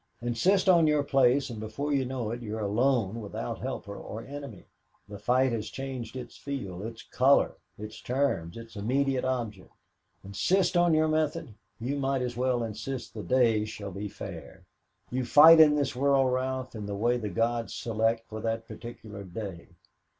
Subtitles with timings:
[0.23, 4.23] Insist on your place, and before you know it you are alone without helper or
[4.23, 4.65] enemy
[5.07, 9.71] the fight has changed its field, its colors, its terms, its immediate object.
[10.23, 11.53] Insist on your method!
[11.79, 14.65] You might as well insist the day shall be fair.
[15.11, 19.23] You fight in this world, Ralph, in the way the gods select for that particular
[19.23, 19.67] day.